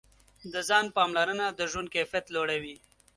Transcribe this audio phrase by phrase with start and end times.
[0.53, 2.75] د ځان پاملرنه د ژوند کیفیت لوړوي.